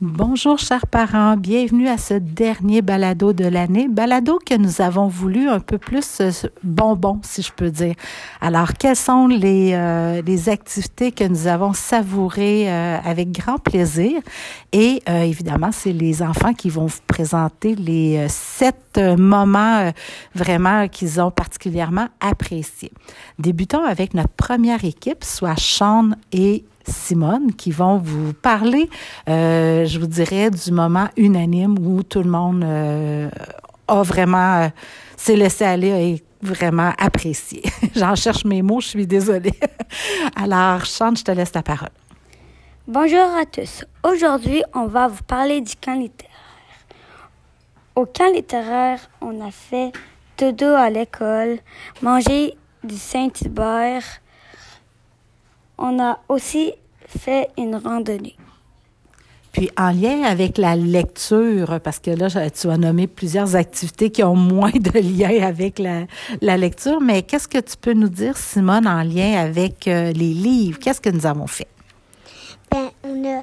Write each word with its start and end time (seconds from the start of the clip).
Bonjour 0.00 0.60
chers 0.60 0.86
parents, 0.86 1.36
bienvenue 1.36 1.88
à 1.88 1.98
ce 1.98 2.14
dernier 2.14 2.82
balado 2.82 3.32
de 3.32 3.44
l'année, 3.44 3.88
balado 3.88 4.38
que 4.46 4.54
nous 4.54 4.80
avons 4.80 5.08
voulu 5.08 5.48
un 5.48 5.58
peu 5.58 5.76
plus 5.76 6.20
euh, 6.20 6.30
bonbon 6.62 7.18
si 7.24 7.42
je 7.42 7.50
peux 7.50 7.72
dire. 7.72 7.96
Alors 8.40 8.74
quelles 8.74 8.94
sont 8.94 9.26
les, 9.26 9.72
euh, 9.74 10.22
activités 10.46 11.10
que 11.10 11.24
nous 11.24 11.48
avons 11.48 11.72
savourées 11.72 12.70
euh, 12.70 12.98
avec 13.04 13.32
grand 13.32 13.58
plaisir? 13.58 14.20
Et 14.70 15.02
évidemment 15.08 15.70
c'est 15.72 15.92
les 15.92 16.22
enfants 16.22 16.54
qui 16.54 16.70
vont 16.70 16.86
vous 16.86 17.00
présenter 17.08 17.74
les 17.74 18.28
sept 18.28 19.00
moments 19.18 19.90
vraiment 20.34 20.86
qu'ils 20.86 21.20
ont 21.20 21.32
particulièrement 21.32 22.06
appréciés. 22.20 22.92
Débutons 23.40 23.84
avec 23.84 24.14
notre 24.14 24.28
première 24.28 24.84
équipe, 24.84 25.24
soit 25.24 25.58
Sean 25.58 26.10
et 26.30 26.64
Simone 26.88 27.52
qui 27.54 27.70
vont 27.70 27.98
vous 27.98 28.32
parler, 28.32 28.88
euh, 29.28 29.84
je 29.84 29.98
vous 29.98 30.06
dirais, 30.06 30.50
du 30.50 30.72
moment 30.72 31.08
unanime 31.16 31.78
où 31.78 32.02
tout 32.02 32.22
le 32.22 32.30
monde 32.30 32.64
euh, 32.64 33.30
a 33.86 34.02
vraiment 34.02 34.62
euh, 34.62 34.68
s'est 35.16 35.36
laissé 35.36 35.64
aller 35.64 35.88
et 35.88 36.24
vraiment 36.42 36.92
apprécié. 36.98 37.62
J'en 37.96 38.14
cherche 38.14 38.44
mes 38.44 38.62
mots, 38.62 38.80
je 38.80 38.88
suis 38.88 39.06
désolée. 39.06 39.54
Alors, 40.36 40.84
Chante, 40.84 41.18
je 41.18 41.24
te 41.24 41.30
laisse 41.30 41.54
la 41.54 41.62
parole. 41.62 41.90
Bonjour 42.86 43.28
à 43.38 43.44
tous. 43.44 43.84
Aujourd'hui, 44.02 44.62
on 44.74 44.86
va 44.86 45.08
vous 45.08 45.22
parler 45.22 45.60
du 45.60 45.74
camp 45.76 45.94
littéraire. 45.94 46.28
Au 47.94 48.06
camp 48.06 48.32
littéraire, 48.32 49.00
on 49.20 49.44
a 49.46 49.50
fait 49.50 49.92
dodo 50.38 50.66
à 50.66 50.88
l'école, 50.88 51.58
manger 52.00 52.54
du 52.84 52.96
Saint-Hubert, 52.96 54.04
on 55.78 56.00
a 56.00 56.20
aussi 56.28 56.72
fait 57.06 57.48
une 57.56 57.76
randonnée. 57.76 58.36
Puis 59.52 59.70
en 59.78 59.90
lien 59.90 60.22
avec 60.24 60.58
la 60.58 60.76
lecture, 60.76 61.80
parce 61.82 61.98
que 61.98 62.10
là, 62.10 62.28
tu 62.50 62.68
as 62.68 62.76
nommé 62.76 63.06
plusieurs 63.06 63.56
activités 63.56 64.10
qui 64.10 64.22
ont 64.22 64.36
moins 64.36 64.70
de 64.70 64.98
lien 64.98 65.44
avec 65.44 65.78
la, 65.78 66.56
lecture, 66.56 67.00
mais 67.00 67.22
qu'est-ce 67.22 67.48
que 67.48 67.58
tu 67.58 67.76
peux 67.76 67.94
nous 67.94 68.08
dire, 68.08 68.36
Simone, 68.36 68.86
en 68.86 69.02
lien 69.02 69.40
avec 69.40 69.88
euh, 69.88 70.12
les 70.12 70.34
livres? 70.34 70.78
Qu'est-ce 70.78 71.00
que 71.00 71.10
nous 71.10 71.26
avons 71.26 71.46
fait? 71.46 71.68
Ben, 72.70 72.90
on 73.02 73.24
a, 73.24 73.42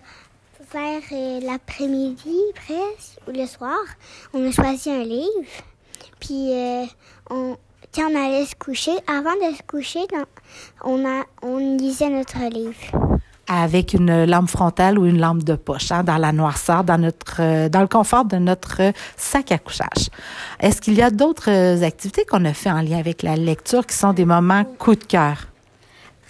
vers 0.71 1.01
euh, 1.11 1.39
l'après-midi, 1.41 2.39
presque, 2.55 3.19
ou 3.27 3.31
le 3.31 3.47
soir, 3.47 3.83
on 4.33 4.47
a 4.47 4.51
choisi 4.51 4.91
un 4.91 5.03
livre, 5.03 5.49
puis 6.19 6.51
euh, 6.53 6.85
on, 7.31 7.57
quand 7.95 8.11
on 8.11 8.15
allait 8.15 8.45
se 8.45 8.55
coucher, 8.55 8.91
avant 9.07 9.33
de 9.35 9.55
se 9.55 9.63
coucher, 9.63 10.01
on, 10.83 11.05
a, 11.07 11.23
on 11.41 11.57
lisait 11.77 12.09
notre 12.09 12.37
livre. 12.49 13.19
Avec 13.47 13.93
une 13.93 14.25
lampe 14.25 14.49
frontale 14.49 14.99
ou 14.99 15.05
une 15.05 15.19
lampe 15.19 15.43
de 15.43 15.55
poche, 15.55 15.91
hein, 15.91 16.03
dans 16.03 16.17
la 16.17 16.31
noirceur, 16.31 16.83
dans 16.83 16.97
notre, 16.97 17.41
euh, 17.41 17.69
dans 17.69 17.81
le 17.81 17.87
confort 17.87 18.25
de 18.25 18.37
notre 18.37 18.91
sac 19.15 19.51
à 19.51 19.59
couchage. 19.59 20.09
Est-ce 20.59 20.81
qu'il 20.81 20.95
y 20.95 21.01
a 21.01 21.11
d'autres 21.11 21.51
euh, 21.51 21.81
activités 21.83 22.25
qu'on 22.25 22.43
a 22.45 22.53
fait 22.53 22.71
en 22.71 22.81
lien 22.81 22.97
avec 22.97 23.23
la 23.23 23.35
lecture 23.35 23.85
qui 23.85 23.95
sont 23.95 24.13
des 24.13 24.25
moments 24.25 24.65
coup 24.65 24.95
de 24.95 25.03
cœur? 25.03 25.47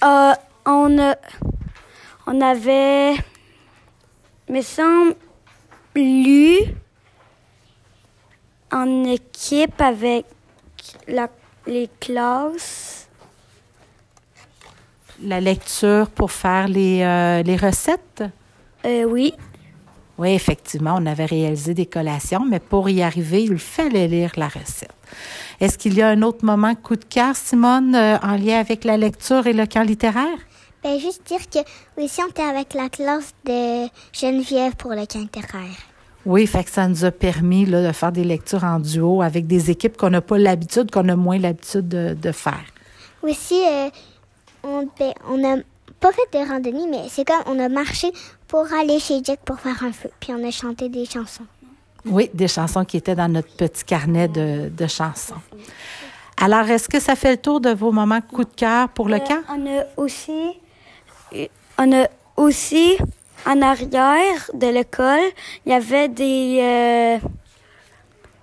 Euh, 0.04 0.34
on, 0.66 1.14
on 2.28 2.42
avait, 2.42 3.14
me 4.50 4.62
semble, 4.62 5.16
lu 5.96 6.58
en 8.72 9.06
équipe 9.06 9.80
avec 9.80 10.26
la 11.08 11.30
les 11.68 11.90
classes. 12.00 13.08
La 15.22 15.40
lecture 15.40 16.10
pour 16.10 16.32
faire 16.32 16.68
les, 16.68 17.02
euh, 17.02 17.42
les 17.42 17.56
recettes? 17.56 18.24
Euh, 18.86 19.04
oui. 19.04 19.34
Oui, 20.18 20.34
effectivement, 20.34 20.96
on 20.98 21.06
avait 21.06 21.26
réalisé 21.26 21.74
des 21.74 21.86
collations, 21.86 22.46
mais 22.46 22.60
pour 22.60 22.90
y 22.90 23.02
arriver, 23.02 23.44
il 23.44 23.58
fallait 23.58 24.08
lire 24.08 24.32
la 24.38 24.48
recette. 24.48 24.94
Est-ce 25.60 25.78
qu'il 25.78 25.94
y 25.94 26.02
a 26.02 26.10
un 26.10 26.22
autre 26.22 26.46
moment 26.46 26.76
coup 26.76 26.96
de 26.96 27.06
cœur, 27.06 27.36
Simone, 27.36 27.96
euh, 27.96 28.18
en 28.22 28.36
lien 28.36 28.60
avec 28.60 28.84
la 28.84 28.98
lecture 28.98 29.48
et 29.48 29.54
le 29.54 29.66
camp 29.66 29.84
littéraire? 29.84 30.38
Bien, 30.84 31.00
juste 31.00 31.24
dire 31.26 31.50
que 31.50 31.60
aussi, 32.02 32.22
on 32.22 32.30
était 32.30 32.44
avec 32.44 32.74
la 32.74 32.90
classe 32.90 33.34
de 33.46 33.88
Geneviève 34.14 34.76
pour 34.76 34.92
le 34.92 35.06
camp 35.06 35.20
littéraire. 35.20 35.76
Oui, 36.26 36.48
fait 36.48 36.64
que 36.64 36.72
ça 36.72 36.88
nous 36.88 37.06
a 37.06 37.12
permis 37.12 37.66
là, 37.66 37.88
de 37.88 37.92
faire 37.92 38.12
des 38.12 38.24
lectures 38.24 38.64
en 38.64 38.80
duo 38.80 39.22
avec 39.22 39.46
des 39.46 39.70
équipes 39.70 39.96
qu'on 39.96 40.10
n'a 40.10 40.22
pas 40.22 40.38
l'habitude, 40.38 40.90
qu'on 40.90 41.08
a 41.10 41.16
moins 41.16 41.38
l'habitude 41.38 41.88
de, 41.88 42.32
faire. 42.32 42.66
Aussi, 43.22 43.62
euh, 43.64 43.90
on 44.64 44.88
ben, 44.98 45.14
n'a 45.38 45.58
pas 46.00 46.12
fait 46.12 46.38
de 46.38 46.48
randonnée, 46.48 46.88
mais 46.90 47.08
c'est 47.10 47.26
comme 47.26 47.42
on 47.46 47.60
a 47.60 47.70
marché 47.70 48.12
pour 48.48 48.66
aller 48.74 49.00
chez 49.00 49.22
Jack 49.24 49.40
pour 49.46 49.60
faire 49.60 49.84
un 49.84 49.92
feu, 49.92 50.10
puis 50.20 50.34
on 50.34 50.48
a 50.48 50.52
chanté 50.52 50.90
des 50.90 51.06
chansons. 51.06 51.46
Oui, 52.06 52.30
des 52.34 52.48
chansons 52.48 52.86
qui 52.86 52.98
étaient 52.98 53.16
dans 53.16 53.28
notre 53.28 53.56
petit 53.56 53.84
carnet 53.84 54.28
de, 54.28 54.88
chansons. 54.88 55.36
Alors, 56.42 56.70
est-ce 56.70 56.90
que 56.90 57.00
ça 57.00 57.16
fait 57.16 57.32
le 57.32 57.38
tour 57.38 57.62
de 57.62 57.70
vos 57.70 57.92
moments 57.92 58.22
coup 58.22 58.44
de 58.44 58.54
cœur 58.56 58.90
pour 58.90 59.10
le 59.10 59.16
euh, 59.16 59.20
camp? 59.20 59.42
On 59.50 59.66
a 59.66 59.84
aussi, 59.98 60.60
on 61.78 61.94
a 61.94 62.08
aussi 62.36 62.98
en 63.46 63.62
arrière 63.62 64.50
de 64.54 64.68
l'école, 64.68 65.32
il 65.66 65.72
y 65.72 65.76
avait 65.76 66.08
des 66.08 66.58
euh, 66.62 67.28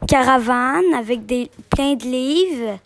caravanes 0.06 0.94
avec 0.96 1.26
des 1.26 1.50
plein 1.70 1.94
de 1.94 2.04
livres. 2.04 2.78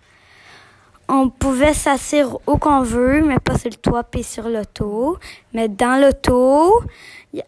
On 1.09 1.29
pouvait 1.29 1.75
s'asseoir 1.75 2.39
où 2.47 2.57
qu'on 2.57 2.83
veut, 2.83 3.23
mais 3.23 3.39
pas 3.39 3.57
sur 3.59 3.71
le 3.71 3.77
toit 3.77 4.03
puis 4.03 4.25
sur 4.25 4.49
l'auto. 4.49 5.19
Mais 5.53 5.69
dans 5.69 6.01
l'auto, 6.01 6.83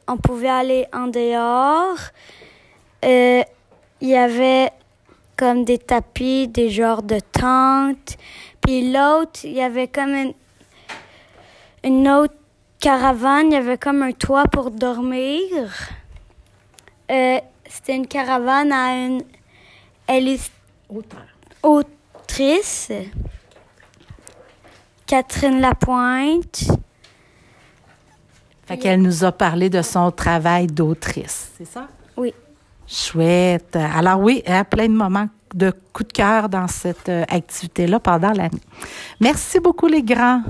on 0.07 0.17
pouvait 0.17 0.49
aller 0.49 0.87
en 0.93 1.09
dehors. 1.09 1.99
Euh, 3.05 3.43
il 4.01 4.09
y 4.09 4.17
avait 4.17 4.71
comme 5.37 5.65
des 5.65 5.79
tapis, 5.79 6.47
des 6.49 6.71
genres 6.71 7.03
de 7.03 7.19
tentes. 7.19 8.17
Puis 8.61 8.93
l'autre, 8.93 9.41
il 9.45 9.53
y 9.53 9.63
avait 9.63 9.89
comme 9.89 10.15
une, 10.15 10.35
une 11.85 12.09
autre 12.09 12.38
caravane, 12.81 13.49
il 13.49 13.53
y 13.53 13.57
avait 13.57 13.79
comme 13.79 14.03
un 14.03 14.13
toit 14.13 14.45
pour 14.45 14.71
dormir. 14.71 15.73
Euh, 17.11 17.39
c'était 17.69 17.97
une 17.97 18.07
caravane 18.07 18.73
à 18.73 18.95
une 18.95 19.23
autrice, 21.63 22.93
Catherine 25.07 25.61
Lapointe. 25.61 26.65
Fait 28.67 28.77
qu'elle 28.77 29.01
nous 29.01 29.25
a 29.25 29.33
parlé 29.33 29.71
de 29.71 29.81
son 29.81 30.11
travail 30.11 30.67
d'autrice, 30.67 31.53
c'est 31.57 31.65
ça? 31.65 31.89
Oui. 32.17 32.35
Chouette. 32.87 33.77
Alors 33.77 34.21
oui, 34.21 34.43
il 34.47 34.51
y 34.51 34.55
a 34.55 34.65
plein 34.65 34.89
de 34.89 34.93
moments 34.93 35.29
de 35.55 35.73
coup 35.93 36.05
de 36.05 36.13
cœur 36.13 36.49
dans 36.49 36.69
cette 36.69 37.09
euh, 37.09 37.25
activité-là 37.29 38.01
pendant 38.01 38.33
l'année. 38.33 38.61
Merci 39.21 39.61
beaucoup 39.61 39.87
les 39.87 40.03
grands. 40.03 40.43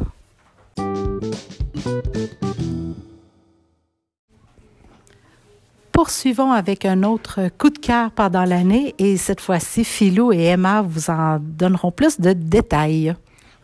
Poursuivons 5.93 6.53
avec 6.53 6.85
un 6.85 7.03
autre 7.03 7.49
coup 7.59 7.71
de 7.71 7.79
cœur 7.79 8.13
pendant 8.13 8.45
l'année 8.45 8.95
et 8.99 9.17
cette 9.17 9.41
fois-ci, 9.41 9.85
Philou 9.85 10.33
et 10.33 10.45
Emma 10.45 10.83
vous 10.83 11.11
en 11.11 11.39
donneront 11.41 11.91
plus 11.91 12.21
de 12.21 12.33
détails. 12.33 13.17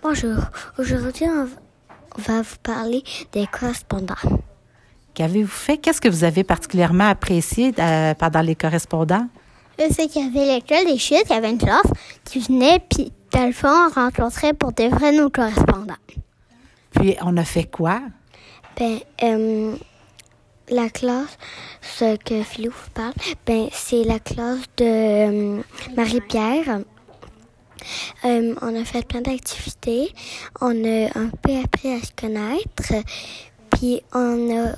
Bonjour, 0.03 0.38
aujourd'hui 0.78 1.26
on 1.28 1.48
va 2.20 2.42
vous 2.42 2.56
parler 2.62 3.03
des 3.32 3.47
correspondants. 3.47 4.15
Qu'avez-vous 5.15 5.48
fait? 5.48 5.78
Qu'est-ce 5.78 6.00
que 6.00 6.09
vous 6.09 6.25
avez 6.25 6.42
particulièrement 6.42 7.09
apprécié 7.09 7.72
euh, 7.78 8.15
pendant 8.15 8.41
les 8.41 8.56
correspondants? 8.56 9.28
Sais 9.78 10.09
qu'il 10.09 10.25
y 10.25 10.26
avait 10.26 10.54
l'école 10.54 10.86
des 10.86 10.98
chutes, 10.98 11.25
il 11.31 11.32
y 11.32 11.36
avait 11.36 11.50
une 11.50 11.59
classe 11.59 11.86
qui 12.25 12.41
venait, 12.41 12.81
puis 12.91 13.12
dans 13.32 13.47
le 13.47 13.53
fond, 13.53 13.69
on 13.69 13.88
rencontrait 13.94 14.54
pour 14.54 14.72
de 14.72 14.84
vrais 14.84 15.12
nos 15.12 15.31
correspondants. 15.31 15.94
Puis 16.95 17.17
on 17.23 17.37
a 17.37 17.45
fait 17.45 17.65
quoi? 17.65 18.01
Ben, 18.79 18.99
euh, 19.23 19.77
la 20.69 20.89
classe, 20.89 21.39
ce 21.83 22.17
que 22.17 22.43
Philou 22.43 22.71
vous 22.71 22.91
parle, 22.95 23.15
ben, 23.47 23.69
c'est 23.73 24.05
la 24.05 24.19
classe 24.19 24.65
de 24.77 24.85
euh, 24.85 25.63
Marie-Pierre. 25.97 26.81
Euh, 28.25 28.55
on 28.63 28.81
a 28.81 28.85
fait 28.85 29.07
plein 29.07 29.21
d'activités. 29.21 30.13
On 30.61 30.85
a 30.85 31.19
un 31.19 31.29
peu 31.43 31.53
appris 31.63 31.93
à 31.93 32.01
se 32.01 32.13
connaître. 32.17 33.05
Puis 33.71 34.03
on 34.13 34.57
a 34.57 34.73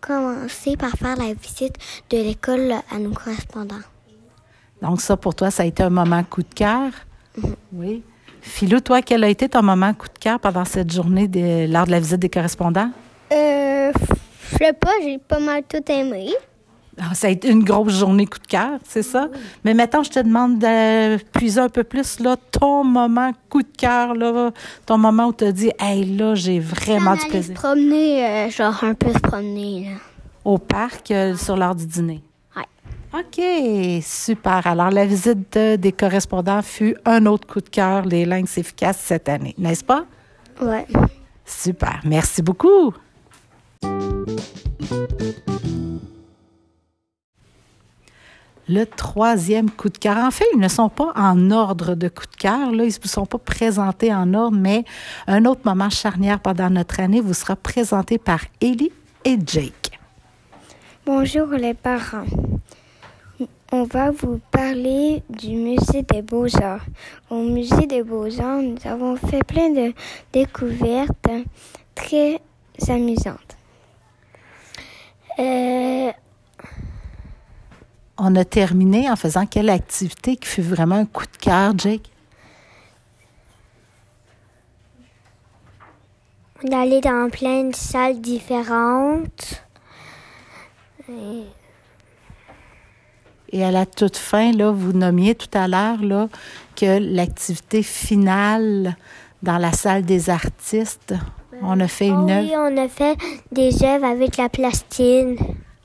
commencé 0.00 0.76
par 0.76 0.92
faire 0.92 1.16
la 1.16 1.34
visite 1.34 1.76
de 2.10 2.18
l'école 2.18 2.72
à 2.90 2.98
nos 2.98 3.12
correspondants. 3.12 3.76
Donc 4.82 5.00
ça, 5.00 5.16
pour 5.16 5.34
toi, 5.34 5.50
ça 5.50 5.62
a 5.62 5.66
été 5.66 5.82
un 5.82 5.90
moment 5.90 6.22
coup 6.24 6.42
de 6.42 6.54
cœur? 6.54 6.92
Mhm. 7.36 7.56
Oui. 7.72 8.02
Philou, 8.42 8.80
toi, 8.80 9.02
quel 9.02 9.24
a 9.24 9.28
été 9.28 9.48
ton 9.48 9.62
moment 9.62 9.92
coup 9.94 10.08
de 10.08 10.18
cœur 10.18 10.40
pendant 10.40 10.64
cette 10.64 10.92
journée 10.92 11.28
de, 11.28 11.70
lors 11.70 11.86
de 11.86 11.90
la 11.90 12.00
visite 12.00 12.20
des 12.20 12.28
correspondants? 12.28 12.90
Euh, 13.32 13.92
je 14.52 14.56
sais 14.56 14.72
pas, 14.72 14.90
j'ai 15.02 15.18
pas 15.18 15.38
mal 15.38 15.62
tout 15.68 15.82
aimé. 15.90 16.30
Ah, 17.00 17.14
ça 17.14 17.28
a 17.28 17.30
été 17.30 17.48
une 17.48 17.62
grosse 17.62 17.96
journée 17.96 18.26
coup 18.26 18.40
de 18.40 18.46
cœur, 18.46 18.78
c'est 18.84 19.04
ça? 19.04 19.28
Mais 19.64 19.72
maintenant, 19.72 20.02
je 20.02 20.10
te 20.10 20.18
demande 20.18 20.58
de 20.58 21.16
puiser 21.30 21.60
un 21.60 21.68
peu 21.68 21.84
plus, 21.84 22.18
là, 22.18 22.36
ton 22.50 22.82
moment 22.82 23.30
coup 23.48 23.62
de 23.62 23.76
cœur, 23.76 24.14
là, 24.14 24.50
ton 24.84 24.98
moment 24.98 25.26
où 25.26 25.32
tu 25.32 25.44
as 25.44 25.52
dit, 25.52 25.70
hey, 25.78 26.16
là, 26.16 26.34
j'ai 26.34 26.58
vraiment 26.58 27.14
du 27.14 27.26
plaisir. 27.26 27.56
se 27.56 27.60
promener, 27.60 28.26
euh, 28.26 28.50
genre 28.50 28.82
un 28.82 28.94
peu 28.94 29.12
se 29.12 29.18
promener, 29.20 29.90
là. 29.90 29.96
au 30.44 30.58
parc 30.58 31.12
euh, 31.12 31.36
sur 31.36 31.56
l'heure 31.56 31.76
du 31.76 31.86
dîner. 31.86 32.20
OK, 33.12 33.40
super. 34.02 34.66
Alors, 34.66 34.90
la 34.90 35.06
visite 35.06 35.52
de- 35.56 35.76
des 35.76 35.92
correspondants 35.92 36.62
fut 36.62 36.96
un 37.06 37.24
autre 37.26 37.46
coup 37.46 37.60
de 37.60 37.68
cœur, 37.68 38.04
les 38.04 38.24
lynx 38.26 38.58
efficaces 38.58 38.98
cette 38.98 39.28
année, 39.28 39.54
n'est-ce 39.58 39.84
pas? 39.84 40.04
Ouais. 40.60 40.86
Super. 41.46 42.00
Merci 42.04 42.42
beaucoup. 42.42 42.92
Le 48.70 48.84
troisième 48.84 49.70
coup 49.70 49.88
de 49.88 49.96
cœur. 49.96 50.18
En 50.18 50.30
fait, 50.30 50.44
ils 50.54 50.60
ne 50.60 50.68
sont 50.68 50.90
pas 50.90 51.12
en 51.16 51.50
ordre 51.50 51.94
de 51.94 52.08
coup 52.08 52.26
de 52.30 52.36
cœur. 52.36 52.70
Là, 52.70 52.84
ils 52.84 52.94
ne 53.02 53.08
sont 53.08 53.24
pas 53.24 53.38
présentés 53.38 54.12
en 54.14 54.34
ordre, 54.34 54.58
mais 54.58 54.84
un 55.26 55.46
autre 55.46 55.62
moment 55.64 55.88
charnière 55.88 56.40
pendant 56.40 56.68
notre 56.68 57.00
année 57.00 57.22
vous 57.22 57.32
sera 57.32 57.56
présenté 57.56 58.18
par 58.18 58.40
Ellie 58.60 58.92
et 59.24 59.38
Jake. 59.46 59.98
Bonjour 61.06 61.46
les 61.46 61.72
parents. 61.72 62.26
On 63.70 63.84
va 63.84 64.10
vous 64.10 64.40
parler 64.50 65.22
du 65.28 65.50
musée 65.50 66.02
des 66.02 66.22
beaux-arts. 66.22 66.86
Au 67.28 67.42
musée 67.42 67.86
des 67.86 68.02
beaux-arts, 68.02 68.62
nous 68.62 68.78
avons 68.84 69.16
fait 69.16 69.44
plein 69.44 69.68
de 69.68 69.92
découvertes 70.32 71.28
très 71.94 72.40
amusantes. 72.88 73.56
Euh, 75.38 76.10
On 78.16 78.34
a 78.36 78.44
terminé 78.44 79.10
en 79.10 79.16
faisant 79.16 79.44
quelle 79.44 79.68
activité 79.68 80.36
qui 80.36 80.48
fut 80.48 80.62
vraiment 80.62 80.96
un 80.96 81.04
coup 81.04 81.26
de 81.26 81.36
cœur, 81.36 81.72
Jake? 81.76 82.10
On 86.64 86.68
est 86.68 86.74
allé 86.74 87.00
dans 87.00 87.30
plein 87.30 87.64
de 87.64 87.76
salles 87.76 88.20
différentes. 88.20 89.62
Et 91.08 91.44
Et 93.52 93.64
à 93.64 93.70
la 93.70 93.86
toute 93.86 94.16
fin, 94.16 94.52
là, 94.52 94.70
vous 94.70 94.92
nommiez 94.92 95.34
tout 95.34 95.48
à 95.54 95.68
l'heure 95.68 96.02
là, 96.02 96.28
que 96.76 96.98
l'activité 97.00 97.82
finale 97.82 98.96
dans 99.42 99.58
la 99.58 99.72
salle 99.72 100.02
des 100.04 100.30
artistes, 100.30 101.14
on 101.62 101.80
a 101.80 101.88
fait 101.88 102.10
Oh 102.10 102.20
une 102.20 102.24
oui, 102.26 102.54
œuvre, 102.54 102.70
on 102.72 102.76
a 102.76 102.88
fait 102.88 103.16
des 103.52 103.82
œuvres 103.82 104.04
avec 104.04 104.36
la 104.36 104.48
plastine. 104.48 105.36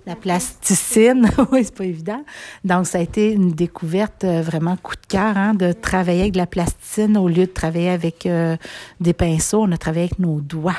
la 0.06 0.16
plasticine. 0.16 1.30
oui, 1.52 1.64
c'est 1.64 1.74
pas 1.76 1.86
évident. 1.86 2.24
Donc, 2.64 2.86
ça 2.86 2.98
a 2.98 3.02
été 3.02 3.32
une 3.32 3.52
découverte 3.52 4.24
euh, 4.24 4.42
vraiment 4.42 4.76
coup 4.76 4.96
de 4.96 5.06
cœur 5.08 5.38
hein, 5.38 5.54
de 5.54 5.72
travailler 5.72 6.22
avec 6.22 6.34
de 6.34 6.38
la 6.40 6.48
plasticine 6.48 7.18
au 7.18 7.28
lieu 7.28 7.46
de 7.46 7.52
travailler 7.52 7.90
avec 7.90 8.26
euh, 8.26 8.58
des 9.00 9.14
pinceaux. 9.14 9.62
On 9.64 9.72
a 9.72 9.78
travaillé 9.78 10.08
avec 10.08 10.20
nos 10.20 10.42
doigts. 10.42 10.76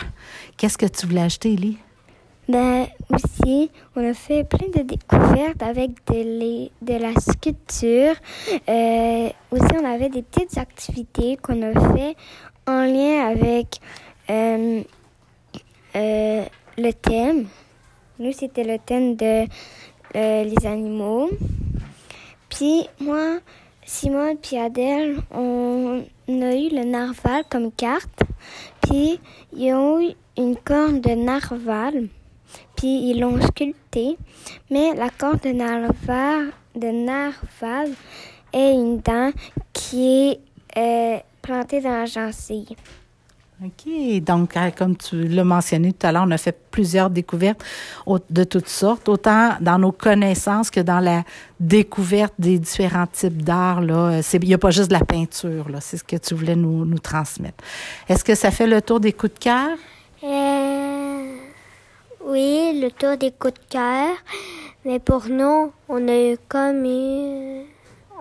Qu'est-ce 0.56 0.78
que 0.78 0.86
tu 0.86 1.06
voulais 1.06 1.22
ajouter, 1.22 1.54
Ellie? 1.54 1.78
Ben 2.48 2.86
aussi, 3.10 3.70
on 3.96 4.08
a 4.08 4.14
fait 4.14 4.44
plein 4.44 4.68
de 4.68 4.82
découvertes 4.82 5.62
avec 5.62 5.90
de 6.06 6.98
la 6.98 7.12
sculpture. 7.20 8.14
Euh, 8.68 9.28
aussi, 9.50 9.76
on 9.80 9.84
avait 9.84 10.10
des 10.10 10.22
petites 10.22 10.58
activités 10.58 11.36
qu'on 11.36 11.62
a 11.62 11.96
fait 11.96 12.16
en 12.66 12.84
lien 12.84 13.28
avec 13.28 13.80
euh, 14.30 14.82
euh, 15.96 16.44
le 16.76 16.92
thème. 16.92 17.46
Nous, 18.18 18.32
c'était 18.32 18.64
le 18.64 18.78
thème 18.78 19.16
de 19.16 19.46
euh, 20.16 20.44
les 20.44 20.66
animaux. 20.66 21.30
Puis 22.48 22.86
moi, 23.00 23.38
Simone 23.84 24.36
puis 24.40 24.56
Adèle, 24.56 25.16
on 25.30 26.02
a 26.28 26.54
eu 26.54 26.68
le 26.70 26.84
narval 26.84 27.44
comme 27.50 27.72
carte. 27.72 28.20
Puis 28.82 29.18
ils 29.56 29.72
ont 29.72 30.00
eu 30.00 30.12
une 30.36 30.56
corne 30.56 31.00
de 31.00 31.10
narval. 31.10 32.08
Puis 32.76 33.10
ils 33.10 33.20
l'ont 33.20 33.40
sculpté. 33.40 34.16
Mais 34.70 34.94
la 34.94 35.10
corne 35.10 35.38
de 35.42 35.50
narval, 35.50 36.52
de 36.74 36.88
narval 36.88 37.90
est 38.52 38.72
une 38.72 38.98
dent 38.98 39.30
qui 39.72 40.30
est 40.30 40.40
euh, 40.76 41.18
plantée 41.42 41.80
dans 41.80 41.90
la 41.90 42.06
gencive. 42.06 42.76
OK. 43.64 44.20
Donc, 44.22 44.56
euh, 44.56 44.70
comme 44.76 44.96
tu 44.96 45.28
l'as 45.28 45.44
mentionné 45.44 45.92
tout 45.92 46.06
à 46.06 46.12
l'heure, 46.12 46.24
on 46.26 46.30
a 46.32 46.38
fait 46.38 46.56
plusieurs 46.70 47.08
découvertes 47.08 47.64
de 48.28 48.44
toutes 48.44 48.68
sortes, 48.68 49.08
autant 49.08 49.52
dans 49.60 49.78
nos 49.78 49.92
connaissances 49.92 50.70
que 50.70 50.80
dans 50.80 50.98
la 50.98 51.22
découverte 51.60 52.34
des 52.38 52.58
différents 52.58 53.06
types 53.06 53.42
d'art. 53.42 53.80
Euh, 53.80 54.20
Il 54.32 54.48
n'y 54.48 54.54
a 54.54 54.58
pas 54.58 54.70
juste 54.70 54.88
de 54.88 54.94
la 54.94 55.04
peinture. 55.04 55.66
C'est 55.80 55.98
ce 55.98 56.04
que 56.04 56.16
tu 56.16 56.34
voulais 56.34 56.56
nous, 56.56 56.84
nous 56.84 56.98
transmettre. 56.98 57.62
Est-ce 58.08 58.24
que 58.24 58.34
ça 58.34 58.50
fait 58.50 58.66
le 58.66 58.82
tour 58.82 58.98
des 58.98 59.12
coups 59.12 59.34
de 59.34 59.38
cœur? 59.38 59.78
Euh, 60.24 60.53
oui, 62.26 62.80
le 62.80 62.90
tour 62.90 63.16
des 63.16 63.30
coups 63.32 63.54
de 63.54 63.60
cœur. 63.70 64.16
Mais 64.84 64.98
pour 64.98 65.28
nous, 65.28 65.72
on 65.88 66.08
a 66.08 66.32
eu 66.32 66.36
comme 66.48 66.84
eu... 66.84 67.64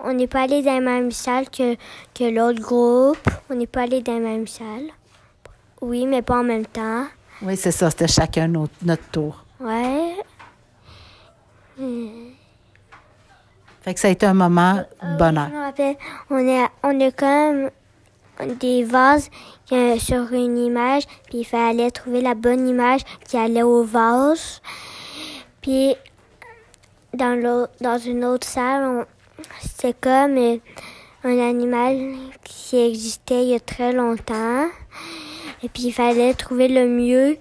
On 0.02 0.12
n'est 0.12 0.26
pas 0.26 0.42
allé 0.42 0.62
dans 0.62 0.74
la 0.74 0.80
même 0.80 1.10
salle 1.12 1.48
que, 1.48 1.76
que 2.14 2.24
l'autre 2.30 2.60
groupe. 2.60 3.26
On 3.48 3.54
n'est 3.54 3.66
pas 3.66 3.82
allé 3.82 4.02
dans 4.02 4.14
la 4.14 4.20
même 4.20 4.46
salle. 4.46 4.90
Oui, 5.80 6.06
mais 6.06 6.22
pas 6.22 6.40
en 6.40 6.44
même 6.44 6.66
temps. 6.66 7.06
Oui, 7.42 7.56
c'est 7.56 7.70
ça. 7.70 7.90
C'était 7.90 8.08
chacun 8.08 8.48
notre, 8.48 8.74
notre 8.82 9.08
tour. 9.10 9.44
Ouais. 9.60 10.16
Fait 13.82 13.94
que 13.94 14.00
ça 14.00 14.08
a 14.08 14.10
été 14.10 14.26
un 14.26 14.34
moment 14.34 14.76
de 15.02 15.16
bonheur. 15.18 15.48
Je 15.50 15.54
me 15.54 15.62
rappelle, 15.62 15.96
on 16.30 16.62
a, 16.62 16.68
on 16.82 17.00
a 17.00 17.10
comme 17.10 17.70
des 18.60 18.84
vases 18.84 19.30
sur 19.98 20.32
une 20.32 20.58
image, 20.58 21.04
puis 21.26 21.38
il 21.38 21.44
fallait 21.44 21.90
trouver 21.90 22.20
la 22.20 22.34
bonne 22.34 22.68
image 22.68 23.00
qui 23.28 23.36
allait 23.36 23.62
au 23.62 23.82
vase. 23.84 24.60
Puis 25.62 25.96
dans, 27.14 27.40
l'autre- 27.40 27.72
dans 27.80 27.98
une 27.98 28.24
autre 28.24 28.46
salle, 28.46 29.06
c'était 29.60 29.94
comme 29.94 30.36
euh, 30.36 30.58
un 31.24 31.38
animal 31.38 32.14
qui 32.44 32.76
existait 32.76 33.42
il 33.42 33.48
y 33.50 33.54
a 33.54 33.60
très 33.60 33.92
longtemps. 33.92 34.66
Et 35.62 35.68
puis 35.68 35.84
il 35.84 35.92
fallait 35.92 36.34
trouver 36.34 36.68
le 36.68 36.86
mieux, 36.86 37.38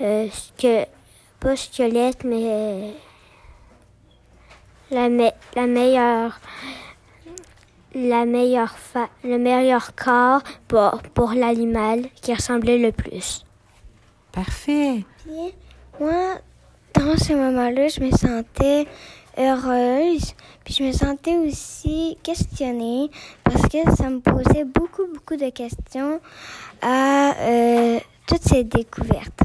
euh, 0.00 0.28
que, 0.58 0.84
pas 1.40 1.56
squelette, 1.56 2.24
mais 2.24 2.42
euh, 2.44 2.90
la 4.90 5.66
meilleure 5.66 6.38
la 7.94 8.24
meilleure 8.24 8.76
fa- 8.78 9.08
le 9.24 9.38
meilleur 9.38 9.94
corps 9.94 10.42
pour, 10.68 11.00
pour 11.14 11.32
l'animal 11.32 12.06
qui 12.20 12.32
ressemblait 12.34 12.78
le 12.78 12.92
plus. 12.92 13.44
Parfait. 14.32 15.04
Moi, 16.00 16.38
dans 16.94 17.16
ce 17.16 17.32
moment-là, 17.34 17.88
je 17.88 18.00
me 18.00 18.10
sentais 18.10 18.86
heureuse. 19.38 20.34
Puis 20.64 20.74
je 20.78 20.84
me 20.84 20.92
sentais 20.92 21.36
aussi 21.38 22.16
questionnée 22.22 23.10
parce 23.44 23.62
que 23.62 23.78
ça 23.96 24.08
me 24.08 24.20
posait 24.20 24.64
beaucoup, 24.64 25.06
beaucoup 25.12 25.36
de 25.36 25.50
questions 25.50 26.20
à 26.80 27.34
euh, 27.40 27.98
toutes 28.26 28.42
ces 28.42 28.64
découvertes. 28.64 29.40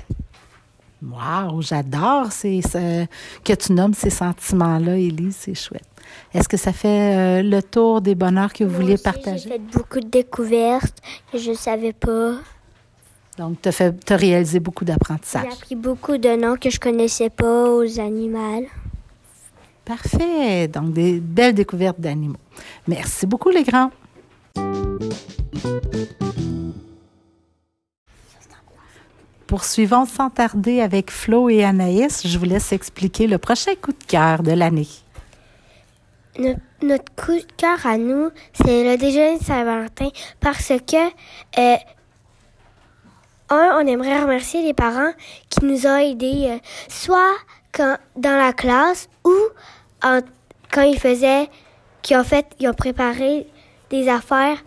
Wow, 1.01 1.61
j'adore 1.61 2.31
ces, 2.31 2.61
ce- 2.61 3.05
que 3.43 3.53
tu 3.53 3.73
nommes 3.73 3.93
ces 3.93 4.09
sentiments-là, 4.09 4.97
Élie, 4.97 5.31
c'est 5.31 5.55
chouette. 5.55 5.83
Est-ce 6.33 6.47
que 6.49 6.57
ça 6.57 6.73
fait 6.73 7.15
euh, 7.15 7.41
le 7.41 7.61
tour 7.63 8.01
des 8.01 8.15
bonheurs 8.15 8.53
que 8.53 8.63
vous 8.63 8.69
Moi 8.71 8.79
vouliez 8.81 8.93
aussi, 8.93 9.03
J'ai 9.05 9.11
partager? 9.11 9.49
fait 9.49 9.59
beaucoup 9.59 9.99
de 9.99 10.07
découvertes 10.07 10.97
que 11.31 11.37
je 11.37 11.51
ne 11.51 11.55
savais 11.55 11.93
pas. 11.93 12.33
Donc, 13.37 13.61
tu 13.61 13.69
as, 13.69 14.15
réalisé 14.15 14.59
beaucoup 14.59 14.83
J'ai 14.83 14.93
d'apprentissage. 14.93 15.45
appris 15.53 15.75
beaucoup 15.75 16.17
de 16.17 16.35
noms 16.35 16.57
que 16.57 16.69
je 16.69 16.79
connaissais 16.79 17.29
pas 17.29 17.69
aux 17.69 17.99
animaux. 17.99 18.65
Parfait. 19.85 20.67
Donc, 20.67 20.91
des 20.93 21.19
belles 21.19 21.53
découvertes 21.53 21.99
d'animaux. 22.01 22.35
Merci 22.87 23.25
beaucoup, 23.25 23.49
les 23.49 23.63
grands. 23.63 23.91
Poursuivons 29.45 30.05
sans 30.05 30.29
tarder 30.29 30.81
avec 30.81 31.09
Flo 31.09 31.49
et 31.49 31.63
Anaïs. 31.63 32.27
Je 32.27 32.37
vous 32.37 32.45
laisse 32.45 32.73
expliquer 32.73 33.27
le 33.27 33.37
prochain 33.37 33.71
coup 33.81 33.91
de 33.93 34.03
cœur 34.05 34.43
de 34.43 34.51
l'année. 34.51 34.87
Notre, 36.37 36.59
notre 36.81 37.15
coup 37.15 37.33
de 37.37 37.51
cœur 37.57 37.85
à 37.85 37.97
nous, 37.97 38.29
c'est 38.53 38.83
le 38.83 38.97
déjeuner 38.97 39.39
de 39.39 39.43
Saint-Valentin 39.43 40.09
parce 40.39 40.67
que, 40.67 41.07
euh, 41.59 41.77
un, 43.49 43.79
on 43.81 43.87
aimerait 43.87 44.21
remercier 44.21 44.61
les 44.61 44.73
parents 44.73 45.13
qui 45.49 45.65
nous 45.65 45.87
ont 45.87 45.97
aidés, 45.97 46.47
euh, 46.49 46.57
soit 46.89 47.33
quand, 47.71 47.97
dans 48.15 48.37
la 48.37 48.53
classe 48.53 49.09
ou 49.25 49.33
en- 50.03 50.19
quand 50.71 50.81
ils 50.83 50.99
faisaient, 50.99 51.49
qui 52.01 52.15
ont 52.15 52.23
fait, 52.23 52.45
ils 52.59 52.67
ont 52.67 52.73
préparé 52.73 53.47
des 53.89 54.07
affaires 54.09 54.57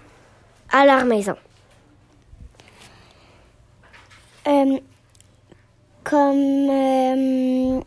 à 0.72 0.86
leur 0.86 1.04
maison. 1.04 1.36
Euh, 4.48 4.78
comme 6.02 6.70
euh, 6.70 7.80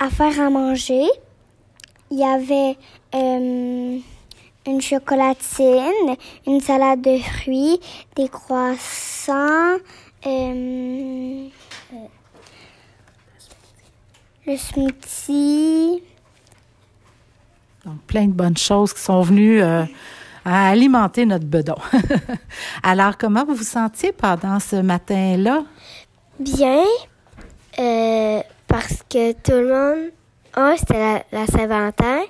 à 0.00 0.50
manger, 0.50 1.06
il 2.14 2.20
y 2.20 2.24
avait 2.24 2.76
euh, 3.12 3.98
une 4.66 4.80
chocolatine, 4.80 6.16
une 6.46 6.60
salade 6.60 7.00
de 7.00 7.18
fruits, 7.18 7.80
des 8.14 8.28
croissants, 8.28 9.78
euh, 10.24 11.48
le 14.46 14.56
smoothie. 14.56 16.02
Donc, 17.84 18.00
plein 18.06 18.26
de 18.26 18.32
bonnes 18.32 18.56
choses 18.56 18.94
qui 18.94 19.00
sont 19.00 19.22
venues 19.22 19.60
euh, 19.60 19.82
à 20.44 20.68
alimenter 20.68 21.26
notre 21.26 21.46
bedon. 21.46 21.76
Alors, 22.84 23.18
comment 23.18 23.44
vous 23.44 23.56
vous 23.56 23.64
sentiez 23.64 24.12
pendant 24.12 24.60
ce 24.60 24.76
matin-là? 24.76 25.64
Bien, 26.38 26.84
euh, 27.80 28.40
parce 28.68 29.02
que 29.10 29.32
tout 29.32 29.50
le 29.50 29.68
monde, 29.68 30.12
un, 30.56 30.76
c'était 30.76 30.98
la, 30.98 31.22
la 31.32 31.46
Saint-Valentin, 31.46 32.22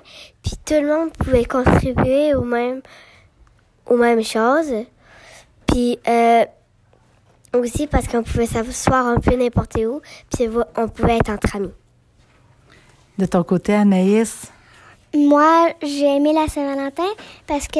puis 0.43 0.53
tout 0.65 0.73
le 0.73 0.87
monde 0.87 1.11
pouvait 1.13 1.45
contribuer 1.45 2.33
aux 2.33 2.43
mêmes, 2.43 2.81
aux 3.85 3.97
mêmes 3.97 4.23
choses. 4.23 4.85
Puis 5.67 5.99
euh, 6.07 6.45
aussi 7.53 7.87
parce 7.87 8.07
qu'on 8.07 8.23
pouvait 8.23 8.45
s'asseoir 8.45 9.07
un 9.07 9.19
peu 9.19 9.35
n'importe 9.35 9.77
où, 9.77 10.01
puis 10.33 10.47
on 10.77 10.87
pouvait 10.87 11.17
être 11.17 11.29
entre 11.29 11.55
amis. 11.55 11.71
De 13.17 13.25
ton 13.25 13.43
côté, 13.43 13.73
Anaïs? 13.73 14.51
Moi, 15.15 15.69
j'ai 15.81 16.17
aimé 16.17 16.33
la 16.33 16.47
Saint-Valentin 16.47 17.07
parce 17.47 17.67
que, 17.67 17.79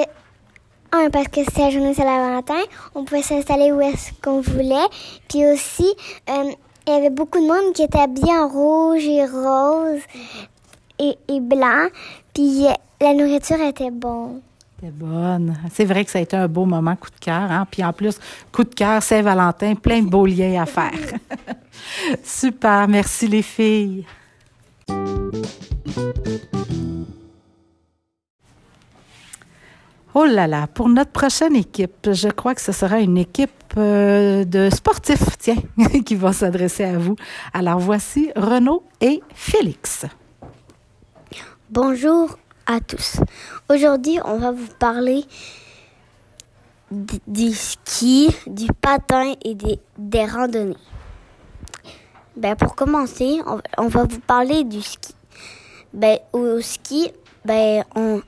un, 0.94 1.10
parce 1.10 1.28
que 1.28 1.44
c'était 1.44 1.64
la 1.64 1.70
journée 1.72 1.90
de 1.90 1.96
Saint-Valentin, 1.96 2.62
on 2.94 3.04
pouvait 3.04 3.22
s'installer 3.22 3.72
où 3.74 3.82
est-ce 3.82 4.12
qu'on 4.22 4.40
voulait. 4.40 4.88
Puis 5.28 5.46
aussi, 5.46 5.94
euh, 6.30 6.52
il 6.88 6.94
y 6.94 6.98
avait 6.98 7.10
beaucoup 7.10 7.40
de 7.40 7.48
monde 7.48 7.74
qui 7.74 7.84
était 7.84 8.00
habillé 8.00 8.32
en 8.34 8.48
rouge 8.48 9.04
et 9.06 9.26
rose 9.26 10.02
et, 11.00 11.18
et 11.28 11.40
blanc. 11.40 11.88
Puis 12.34 12.66
la 13.02 13.14
nourriture 13.14 13.62
était 13.62 13.92
bonne. 13.92 14.42
C'était 14.76 14.92
bonne. 14.92 15.56
C'est 15.72 15.86
vrai 15.86 16.06
que 16.06 16.12
ça 16.12 16.20
a 16.20 16.22
été 16.22 16.36
un 16.36 16.48
beau 16.48 16.66
moment, 16.66 16.96
coup 16.96 17.10
de 17.10 17.24
cœur. 17.24 17.52
Hein? 17.52 17.66
Puis 17.70 17.84
en 17.84 17.94
plus, 17.94 18.20
coup 18.52 18.64
de 18.64 18.74
cœur, 18.74 19.02
Saint-Valentin, 19.02 19.76
plein 19.76 20.02
de 20.02 20.10
beaux 20.10 20.26
liens 20.26 20.62
à 20.62 20.66
faire. 20.66 20.92
Super. 22.24 22.88
Merci 22.88 23.28
les 23.28 23.42
filles. 23.42 24.06
Oh 30.18 30.24
là 30.24 30.48
là, 30.48 30.66
pour 30.68 30.88
notre 30.88 31.12
prochaine 31.12 31.58
équipe, 31.58 32.10
je 32.10 32.30
crois 32.30 32.56
que 32.56 32.62
ce 32.62 32.72
sera 32.72 33.02
une 33.02 33.18
équipe 33.18 33.52
euh, 33.76 34.46
de 34.46 34.70
sportifs, 34.70 35.38
tiens, 35.38 35.58
qui 36.06 36.16
va 36.16 36.32
s'adresser 36.32 36.86
à 36.86 36.98
vous. 36.98 37.18
Alors 37.54 37.80
voici 37.80 38.32
Renaud 38.34 38.84
et 39.02 39.22
Félix. 39.34 40.06
Bonjour 41.70 42.38
à 42.66 42.80
tous. 42.80 43.18
Aujourd'hui, 43.70 44.18
on 44.24 44.38
va 44.38 44.54
vous 44.54 44.70
parler 44.80 45.26
du 46.92 47.52
ski, 47.54 48.34
du 48.48 48.68
patin 48.80 49.34
et 49.44 49.54
des, 49.54 49.80
des 49.98 50.24
randonnées. 50.24 50.78
Ben, 52.38 52.56
pour 52.56 52.74
commencer, 52.76 53.42
on, 53.78 53.88
va 53.90 54.04
vous 54.06 54.22
parler 54.22 54.64
du 54.64 54.82
ski. 54.82 55.14
Ben, 55.92 56.20
au 56.32 56.62
ski, 56.62 57.12
ben, 57.44 57.84
on, 57.98 58.22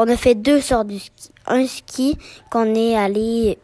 on 0.00 0.08
a 0.08 0.16
fait 0.16 0.34
deux 0.34 0.62
sortes 0.62 0.86
de 0.86 0.98
ski. 0.98 1.30
Un 1.46 1.66
ski 1.66 2.16
qu'on 2.50 2.74
est 2.74 2.96
allé 2.96 3.58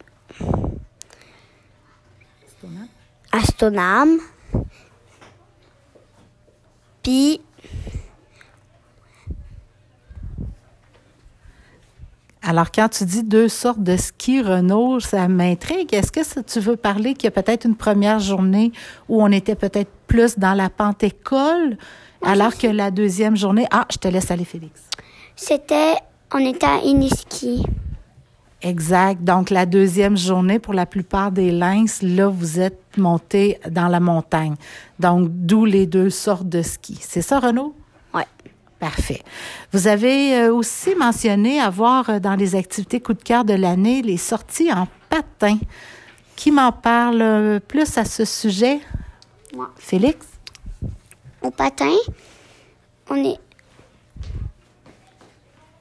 à 3.33 3.41
Stoneham. 3.41 4.19
Puis 7.03 7.41
Alors, 12.43 12.71
quand 12.71 12.89
tu 12.91 13.05
dis 13.05 13.25
deux 13.25 13.49
sortes 13.49 13.83
de 13.83 13.97
ski, 13.97 14.41
Renault, 14.41 15.01
ça 15.01 15.27
m'intrigue. 15.27 15.93
Est-ce 15.93 16.13
que 16.13 16.41
tu 16.43 16.61
veux 16.61 16.77
parler 16.77 17.15
qu'il 17.15 17.25
y 17.25 17.27
a 17.27 17.31
peut-être 17.33 17.65
une 17.65 17.75
première 17.75 18.21
journée 18.21 18.71
où 19.09 19.21
on 19.21 19.33
était 19.33 19.57
peut-être 19.57 19.91
plus 20.07 20.39
dans 20.39 20.55
la 20.55 20.71
pente 20.71 21.03
école, 21.03 21.77
alors 22.25 22.57
que 22.57 22.69
la 22.69 22.93
deuxième 22.93 23.37
journée... 23.37 23.67
Ah, 23.73 23.87
je 23.91 23.97
te 23.97 24.07
laisse 24.07 24.31
aller, 24.31 24.45
Félix. 24.45 24.83
C'était 25.35 25.97
on 26.33 26.39
était 26.39 26.67
à 26.67 26.79
Iniski. 26.79 27.65
Exact. 28.63 29.23
Donc, 29.23 29.51
la 29.51 29.67
deuxième 29.67 30.17
journée, 30.17 30.59
pour 30.59 30.75
la 30.75 30.87
plupart 30.87 31.31
des 31.31 31.53
lynx, 31.53 32.03
là, 32.03 32.29
vous 32.29 32.59
êtes 32.59 32.97
monté 32.97 33.61
dans 33.71 33.89
la 33.89 34.01
montagne. 34.01 34.57
Donc, 34.99 35.29
d'où 35.31 35.65
les 35.65 35.87
deux 35.87 36.11
sortes 36.11 36.49
de 36.49 36.63
skis. 36.63 36.99
C'est 37.01 37.23
ça, 37.23 37.39
Renaud? 37.39 37.75
Oui. 38.15 38.23
Parfait. 38.79 39.23
Vous 39.73 39.87
avez 39.87 40.49
aussi 40.49 40.95
mentionné 40.95 41.61
avoir 41.61 42.21
dans 42.21 42.35
les 42.35 42.55
activités 42.55 43.01
coup 43.01 43.15
de 43.15 43.23
cœur 43.23 43.45
de 43.45 43.55
l'année 43.55 44.03
les 44.03 44.17
sorties 44.17 44.73
en 44.73 44.89
patin. 45.09 45.59
Qui 46.35 46.51
m'en 46.51 46.73
parle 46.73 47.61
plus 47.69 47.97
à 47.97 48.05
ce 48.05 48.25
sujet? 48.25 48.81
Moi. 49.55 49.71
Félix? 49.77 50.27
Au 51.43 51.51
patin, 51.51 51.95
on 53.09 53.17
est 53.17 53.39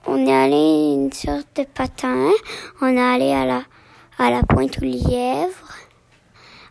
on 0.08 0.26
est 0.26 0.34
allé 0.34 0.94
une 0.94 1.12
sorte 1.12 1.48
de 1.56 1.64
patin. 1.64 2.32
On 2.82 2.96
est 2.96 3.02
allé 3.02 3.32
à 3.32 3.46
la, 4.30 4.44
pointe 4.44 4.78
aux 4.78 4.86
lièvres 4.86 5.74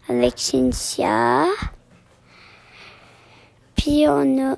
avec 0.09 0.35
Cynthia. 0.37 1.47
Puis 3.77 4.07
on 4.09 4.53
a 4.53 4.57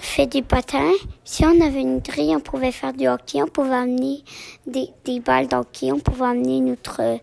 fait 0.00 0.26
du 0.26 0.42
patin. 0.42 0.92
Si 1.24 1.44
on 1.44 1.60
avait 1.60 1.80
une 1.80 2.00
grille, 2.00 2.36
on 2.36 2.40
pouvait 2.40 2.72
faire 2.72 2.92
du 2.92 3.08
hockey. 3.08 3.42
On 3.42 3.48
pouvait 3.48 3.74
amener 3.74 4.22
des, 4.66 5.20
balles 5.20 5.48
d'hockey. 5.48 5.90
On 5.90 5.98
pouvait 5.98 6.26
amener 6.26 6.60
notre, 6.60 7.18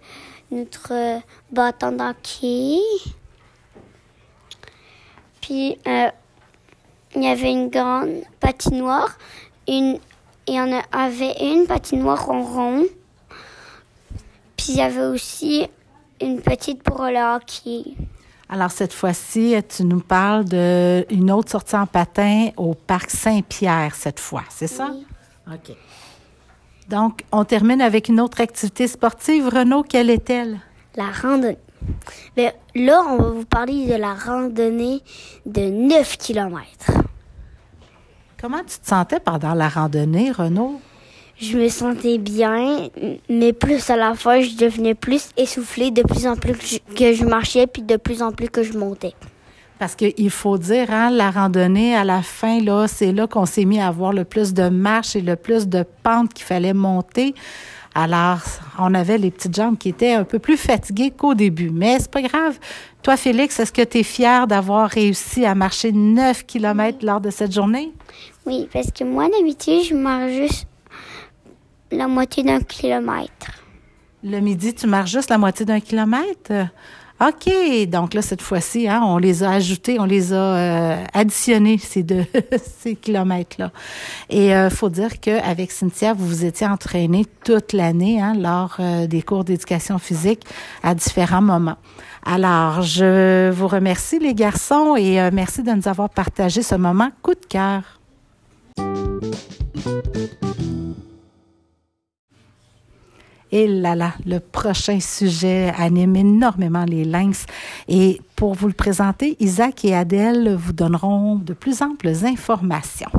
notre 0.51 1.22
bâton 1.51 1.93
d'hockey. 1.93 2.79
Puis, 5.41 5.77
euh, 5.88 6.10
il 7.15 7.23
y 7.23 7.27
avait 7.27 7.51
une 7.51 7.69
grande 7.69 8.21
patinoire. 8.39 9.17
Une, 9.67 9.99
il 10.47 10.55
y 10.55 10.59
en 10.59 10.81
avait 10.91 11.35
une 11.41 11.65
patinoire 11.67 12.29
en 12.29 12.43
rond. 12.43 12.85
Puis 14.57 14.67
il 14.69 14.75
y 14.77 14.81
avait 14.81 15.05
aussi 15.05 15.67
une 16.21 16.41
petite 16.41 16.83
pour 16.83 17.03
le 17.03 17.35
hockey. 17.35 17.95
Alors, 18.51 18.71
cette 18.71 18.93
fois-ci, 18.93 19.55
tu 19.69 19.83
nous 19.83 19.99
parles 19.99 20.43
d'une 20.45 21.31
autre 21.31 21.51
sortie 21.51 21.75
en 21.75 21.85
patin 21.85 22.49
au 22.57 22.73
parc 22.73 23.11
Saint-Pierre, 23.11 23.93
cette 23.93 24.19
fois, 24.19 24.43
c'est 24.49 24.67
ça? 24.67 24.89
Oui. 24.91 25.05
OK. 25.53 25.75
Donc, 26.89 27.23
on 27.31 27.45
termine 27.45 27.79
avec 27.81 28.09
une 28.09 28.19
autre 28.19 28.41
activité 28.41 28.87
sportive. 28.87 29.47
Renaud, 29.47 29.83
quelle 29.83 30.09
est-elle? 30.09 30.59
La 30.95 31.11
randonnée. 31.11 31.59
Mais 32.38 32.53
là, 32.75 33.01
on 33.07 33.17
va 33.17 33.29
vous 33.29 33.45
parler 33.45 33.86
de 33.88 33.95
la 33.95 34.13
randonnée 34.13 35.01
de 35.45 35.62
9 35.62 36.17
km. 36.17 36.65
Comment 38.39 38.59
tu 38.59 38.79
te 38.79 38.88
sentais 38.88 39.19
pendant 39.19 39.53
la 39.53 39.67
randonnée, 39.67 40.31
Renaud? 40.31 40.79
Je 41.38 41.57
me 41.57 41.69
sentais 41.69 42.17
bien, 42.17 42.89
mais 43.29 43.53
plus 43.53 43.89
à 43.89 43.95
la 43.95 44.13
fois, 44.13 44.41
je 44.41 44.55
devenais 44.55 44.93
plus 44.93 45.29
essoufflée 45.38 45.89
de 45.91 46.03
plus 46.03 46.27
en 46.27 46.36
plus 46.36 46.53
que 46.53 46.65
je, 46.65 46.95
que 46.95 47.13
je 47.13 47.24
marchais, 47.25 47.65
puis 47.65 47.81
de 47.81 47.95
plus 47.95 48.21
en 48.21 48.31
plus 48.31 48.50
que 48.50 48.62
je 48.62 48.77
montais. 48.77 49.13
Parce 49.79 49.95
qu'il 49.95 50.29
faut 50.29 50.57
dire, 50.57 50.91
hein, 50.91 51.09
la 51.09 51.31
randonnée, 51.31 51.95
à 51.95 52.03
la 52.03 52.21
fin, 52.21 52.62
là, 52.62 52.88
c'est 52.89 53.13
là 53.13 53.27
qu'on 53.27 53.45
s'est 53.45 53.63
mis 53.63 53.79
à 53.79 53.88
avoir 53.88 54.12
le 54.12 54.25
plus 54.25 54.53
de 54.53 54.67
marches 54.67 55.15
et 55.15 55.21
le 55.21 55.38
plus 55.38 55.69
de 55.69 55.86
pentes 56.03 56.33
qu'il 56.33 56.45
fallait 56.45 56.74
monter. 56.74 57.33
Alors, 58.01 58.39
on 58.79 58.94
avait 58.94 59.18
les 59.18 59.29
petites 59.29 59.53
jambes 59.53 59.77
qui 59.77 59.89
étaient 59.89 60.13
un 60.13 60.24
peu 60.24 60.39
plus 60.39 60.56
fatiguées 60.56 61.12
qu'au 61.12 61.34
début. 61.34 61.70
Mais 61.70 62.00
c'est 62.00 62.10
pas 62.10 62.22
grave. 62.22 62.58
Toi, 63.03 63.18
Félix, 63.18 63.60
est-ce 63.60 63.74
que 63.74 63.82
tu 63.82 63.98
es 63.98 64.03
fier 64.03 64.48
d'avoir 64.48 64.89
réussi 64.89 65.46
à 65.46 65.53
marcher 65.53 65.91
9 65.91 66.46
km 66.46 67.06
lors 67.06 67.20
de 67.20 67.29
cette 67.29 67.51
journée? 67.51 67.91
Oui, 68.46 68.70
parce 68.72 68.89
que 68.91 69.03
moi, 69.03 69.27
d'habitude, 69.27 69.84
je 69.84 69.96
marche 69.96 70.32
juste 70.32 70.68
la 71.91 72.08
moitié 72.08 72.41
d'un 72.44 72.62
kilomètre. 72.62 73.51
Le 74.24 74.39
midi, 74.39 74.74
tu 74.74 74.88
marches 74.88 75.12
juste 75.12 75.29
la 75.29 75.38
moitié 75.38 75.65
d'un 75.65 75.82
kilomètre? 75.82 76.70
OK. 77.21 77.88
Donc 77.88 78.13
là, 78.13 78.21
cette 78.21 78.41
fois-ci, 78.41 78.88
hein, 78.88 79.01
on 79.03 79.17
les 79.17 79.43
a 79.43 79.51
ajoutés, 79.51 79.99
on 79.99 80.05
les 80.05 80.31
a 80.31 80.35
euh, 80.35 81.03
additionnés, 81.13 81.77
ces 81.77 82.03
deux 82.03 82.25
ces 82.79 82.95
kilomètres-là. 82.95 83.71
Et 84.29 84.47
il 84.47 84.53
euh, 84.53 84.69
faut 84.69 84.89
dire 84.89 85.19
qu'avec 85.19 85.71
Cynthia, 85.71 86.13
vous 86.13 86.25
vous 86.25 86.45
étiez 86.45 86.67
entraînés 86.67 87.25
toute 87.43 87.73
l'année 87.73 88.21
hein, 88.21 88.33
lors 88.35 88.77
euh, 88.79 89.07
des 89.07 89.21
cours 89.21 89.43
d'éducation 89.43 89.99
physique 89.99 90.45
à 90.81 90.95
différents 90.95 91.41
moments. 91.41 91.77
Alors, 92.25 92.81
je 92.81 93.49
vous 93.49 93.67
remercie, 93.67 94.19
les 94.19 94.33
garçons, 94.33 94.95
et 94.95 95.19
euh, 95.19 95.29
merci 95.33 95.63
de 95.63 95.71
nous 95.71 95.88
avoir 95.88 96.09
partagé 96.09 96.61
ce 96.61 96.75
moment 96.75 97.09
coup 97.21 97.33
de 97.33 97.45
cœur. 97.47 97.99
Et 103.51 103.68
là 103.68 104.13
le 104.25 104.39
prochain 104.39 105.00
sujet 105.00 105.72
anime 105.77 106.15
énormément 106.15 106.86
les 106.86 107.03
lynx. 107.03 107.46
Et 107.88 108.22
pour 108.36 108.53
vous 108.53 108.68
le 108.68 108.74
présenter, 108.74 109.36
Isaac 109.39 109.86
et 109.86 109.96
Adèle 109.96 110.56
vous 110.56 110.74
donneront 110.74 111.36
de 111.36 111.53
plus 111.53 111.82
amples 111.82 112.10
informations. 112.24 113.12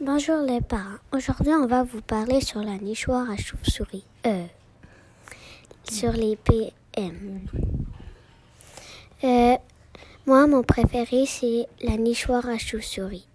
Bonjour 0.00 0.38
les 0.38 0.60
parents. 0.60 0.98
Aujourd'hui, 1.12 1.52
on 1.52 1.66
va 1.66 1.84
vous 1.84 2.00
parler 2.00 2.40
sur 2.40 2.60
la 2.60 2.76
nichoire 2.76 3.30
à 3.30 3.36
chauve-souris. 3.36 4.04
Euh, 4.26 4.46
sur 5.84 6.12
les 6.12 6.36
PM. 6.36 7.40
Euh, 9.22 9.56
Moi, 10.26 10.46
mon 10.46 10.62
préféré, 10.62 11.24
c'est 11.26 11.66
la 11.82 11.96
nichoire 11.96 12.48
à 12.48 12.58
chauves-souris. 12.58 13.26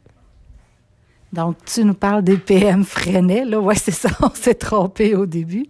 Donc, 1.34 1.58
tu 1.66 1.84
nous 1.84 1.94
parles 1.94 2.24
des 2.24 2.38
PM 2.38 2.84
Freinet. 2.84 3.44
Là, 3.44 3.60
ouais, 3.60 3.76
c'est 3.76 3.92
ça, 3.92 4.10
on 4.22 4.34
s'est 4.34 4.56
trompé 4.56 5.16
au 5.16 5.26
début. 5.26 5.66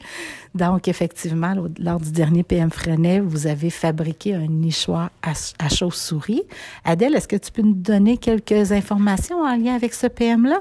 Donc, 0.53 0.87
effectivement, 0.87 1.53
lors 1.79 1.99
du 1.99 2.11
dernier 2.11 2.43
PM 2.43 2.69
Freinet, 2.69 3.19
vous 3.19 3.47
avez 3.47 3.69
fabriqué 3.69 4.35
un 4.35 4.47
nichoir 4.47 5.09
à, 5.21 5.31
à 5.59 5.69
chauve-souris. 5.69 6.43
Adèle, 6.83 7.15
est-ce 7.15 7.27
que 7.27 7.35
tu 7.35 7.51
peux 7.51 7.61
nous 7.61 7.73
donner 7.73 8.17
quelques 8.17 8.71
informations 8.71 9.41
en 9.41 9.55
lien 9.55 9.75
avec 9.75 9.93
ce 9.93 10.07
PM-là? 10.07 10.59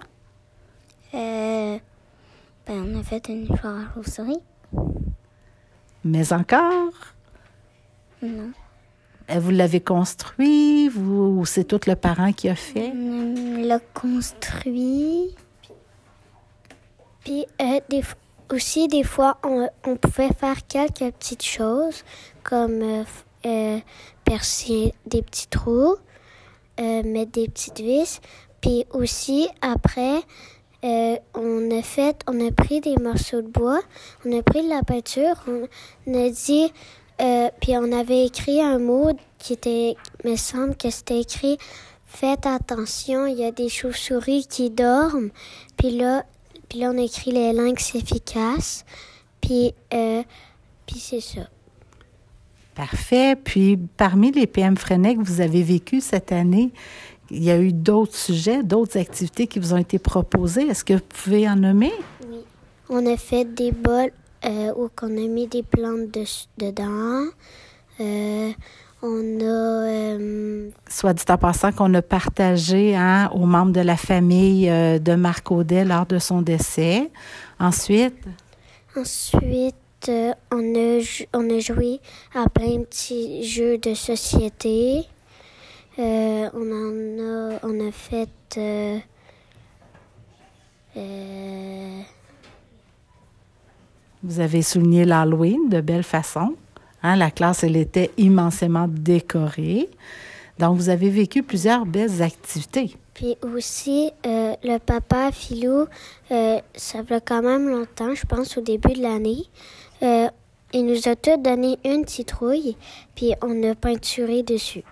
Euh, 1.14 1.78
ben, 2.66 2.84
on 2.94 2.98
a 2.98 3.02
fait 3.02 3.30
un 3.30 3.34
nichoir 3.34 3.76
à 3.76 3.94
chauve-souris. 3.94 4.40
Mais 6.04 6.32
encore? 6.32 6.92
Non. 8.22 8.52
Euh, 9.30 9.40
Vous 9.40 9.50
l'avez 9.50 9.80
construit? 9.80 10.88
Ou 10.90 11.44
c'est 11.46 11.64
tout 11.64 11.80
le 11.86 11.96
parent 11.96 12.32
qui 12.32 12.48
a 12.48 12.54
fait? 12.54 12.92
On 12.94 13.62
l'a 13.62 13.80
construit. 13.94 15.34
Puis 17.24 17.44
euh, 17.60 17.80
aussi, 18.52 18.86
des 18.88 19.02
fois, 19.02 19.38
on, 19.42 19.96
pouvait 19.96 20.32
faire 20.32 20.66
quelques 20.66 21.12
petites 21.14 21.42
choses, 21.42 22.04
comme 22.44 23.04
euh, 23.44 23.78
percer 24.24 24.94
des 25.06 25.22
petits 25.22 25.48
trous, 25.48 25.96
mettre 26.78 27.32
des 27.32 27.48
petites 27.48 27.80
vis. 27.80 28.20
Puis 28.60 28.84
aussi, 28.92 29.48
après, 29.60 30.20
on 30.84 31.70
a 31.76 31.82
fait, 31.82 32.22
on 32.28 32.46
a 32.46 32.52
pris 32.52 32.80
des 32.80 32.94
morceaux 32.96 33.42
de 33.42 33.48
bois, 33.48 33.80
on 34.24 34.38
a 34.38 34.42
pris 34.42 34.62
de 34.62 34.68
la 34.68 34.84
peinture, 34.84 35.42
on 36.06 36.14
a 36.14 36.30
dit, 36.30 36.72
euh, 37.20 37.48
puis 37.60 37.76
on 37.76 37.92
avait 37.92 38.26
écrit 38.26 38.60
un 38.60 38.78
mot 38.78 39.10
qui 39.38 39.54
était, 39.54 39.96
me 40.24 40.36
semble 40.36 40.76
que 40.76 40.90
c'était 40.90 41.20
écrit 41.20 41.58
Faites 42.06 42.46
attention, 42.46 43.26
il 43.26 43.38
y 43.38 43.44
a 43.44 43.50
des 43.50 43.68
chauves-souris 43.68 44.46
qui 44.48 44.70
dorment. 44.70 45.30
Puis 45.76 45.90
là, 45.90 46.24
puis 46.68 46.78
là, 46.80 46.90
on 46.94 46.96
écrit 46.96 47.30
les 47.30 47.52
lynx 47.52 47.94
efficaces. 47.94 48.84
Puis, 49.40 49.74
euh, 49.92 50.22
puis 50.86 50.98
c'est 50.98 51.20
ça. 51.20 51.42
Parfait. 52.74 53.36
Puis, 53.36 53.76
parmi 53.96 54.32
les 54.32 54.46
PM 54.46 54.76
Freinet 54.76 55.16
que 55.16 55.22
vous 55.22 55.40
avez 55.40 55.62
vécu 55.62 56.00
cette 56.00 56.32
année, 56.32 56.70
il 57.30 57.42
y 57.42 57.50
a 57.50 57.58
eu 57.58 57.72
d'autres 57.72 58.16
sujets, 58.16 58.62
d'autres 58.62 58.98
activités 58.98 59.46
qui 59.46 59.58
vous 59.58 59.74
ont 59.74 59.78
été 59.78 59.98
proposées. 59.98 60.68
Est-ce 60.68 60.84
que 60.84 60.94
vous 60.94 61.00
pouvez 61.00 61.48
en 61.48 61.56
nommer? 61.56 61.92
On 62.88 63.04
a 63.06 63.16
fait 63.16 63.44
des 63.44 63.72
bols 63.72 64.12
euh, 64.46 64.72
où 64.76 64.88
on 65.02 65.06
a 65.06 65.28
mis 65.28 65.46
des 65.46 65.62
plantes 65.62 66.10
de- 66.12 66.64
dedans. 66.64 67.26
Euh, 68.00 68.52
on 69.02 69.40
a 69.40 69.44
euh, 69.44 70.70
Soit 70.88 71.14
dit 71.14 71.24
en 71.28 71.36
passant 71.38 71.72
qu'on 71.72 71.92
a 71.94 72.02
partagé 72.02 72.96
hein, 72.96 73.30
aux 73.34 73.46
membres 73.46 73.72
de 73.72 73.80
la 73.80 73.96
famille 73.96 74.68
euh, 74.70 74.98
de 74.98 75.14
Marc 75.14 75.50
Audet 75.50 75.84
lors 75.84 76.06
de 76.06 76.18
son 76.18 76.42
décès. 76.42 77.10
Ensuite, 77.58 78.24
ensuite 78.96 79.74
euh, 80.08 80.32
on 80.52 80.74
a 80.74 81.00
on 81.34 81.50
a 81.50 81.58
joué 81.58 82.00
à 82.34 82.48
plein 82.48 82.78
de 82.78 82.84
petits 82.84 83.44
jeux 83.44 83.78
de 83.78 83.94
société. 83.94 85.04
On 85.98 86.02
en 86.52 87.18
a 87.22 87.58
on 87.62 87.88
a 87.88 87.90
fait 87.92 88.28
vous 94.26 94.40
avez 94.40 94.62
souligné 94.62 95.04
l'Halloween 95.04 95.68
de 95.68 95.80
belle 95.80 96.02
façon. 96.02 96.54
Hein, 97.02 97.16
la 97.16 97.30
classe, 97.30 97.62
elle 97.62 97.76
était 97.76 98.10
immensément 98.18 98.88
décorée. 98.88 99.88
Donc, 100.58 100.76
vous 100.76 100.88
avez 100.88 101.10
vécu 101.10 101.42
plusieurs 101.42 101.86
belles 101.86 102.22
activités. 102.22 102.96
Puis 103.14 103.36
aussi, 103.42 104.10
euh, 104.26 104.54
le 104.64 104.78
papa 104.78 105.30
Philou, 105.32 105.86
euh, 106.30 106.58
ça 106.74 107.04
fait 107.04 107.22
quand 107.24 107.42
même 107.42 107.68
longtemps, 107.68 108.14
je 108.14 108.26
pense 108.26 108.58
au 108.58 108.60
début 108.60 108.94
de 108.94 109.02
l'année. 109.02 109.44
euh, 110.02 110.28
il 110.72 110.84
nous 110.84 111.08
a 111.08 111.14
tous 111.14 111.38
donné 111.40 111.78
une 111.84 112.06
citrouille, 112.06 112.76
puis 113.14 113.32
on 113.42 113.62
a 113.70 113.74
peinturé 113.74 114.42
dessus. 114.42 114.82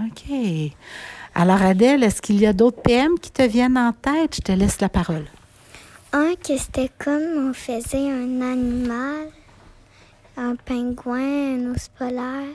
OK. 0.00 0.72
Alors, 1.34 1.60
Adèle, 1.60 2.02
est-ce 2.02 2.22
qu'il 2.22 2.40
y 2.40 2.46
a 2.46 2.54
d'autres 2.54 2.80
PM 2.80 3.18
qui 3.18 3.30
te 3.30 3.42
viennent 3.42 3.76
en 3.76 3.92
tête? 3.92 4.36
Je 4.36 4.40
te 4.40 4.52
laisse 4.52 4.80
la 4.80 4.88
parole. 4.88 5.26
Un 6.12 6.34
que 6.36 6.56
c'était 6.56 6.90
comme 6.98 7.48
on 7.48 7.52
faisait 7.52 8.10
un 8.10 8.40
animal, 8.40 9.26
un 10.36 10.54
pingouin, 10.56 11.56
un 11.56 11.70
ours 11.70 11.88
polaire, 11.98 12.54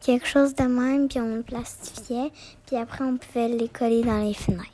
quelque 0.00 0.26
chose 0.26 0.54
de 0.54 0.64
même, 0.64 1.08
puis 1.08 1.20
on 1.20 1.36
le 1.36 1.42
plastifiait, 1.42 2.30
puis 2.66 2.76
après 2.76 3.04
on 3.04 3.16
pouvait 3.16 3.48
les 3.48 3.68
coller 3.68 4.02
dans 4.02 4.22
les 4.22 4.34
fenêtres. 4.34 4.70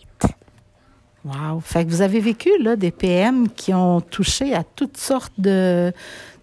Wow. 1.24 1.61
Fait 1.61 1.85
que 1.85 1.90
vous 1.90 2.00
avez 2.00 2.20
vécu 2.20 2.50
là, 2.61 2.76
des 2.76 2.90
PM 2.90 3.48
qui 3.50 3.74
ont 3.74 4.00
touché 4.00 4.54
à 4.54 4.64
toutes 4.64 4.96
sortes 4.96 5.35
de. 5.38 5.92